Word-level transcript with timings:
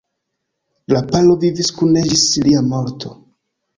La 0.93 1.01
paro 1.11 1.35
vivis 1.45 1.71
kune 1.81 2.03
ĝis 2.09 2.25
lia 2.47 2.67
morto. 2.71 3.13